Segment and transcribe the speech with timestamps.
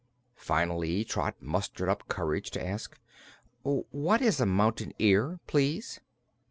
[0.39, 2.97] Finally Trot mustered up courage to ask:
[3.61, 5.99] "What is a Mountain Ear, please?"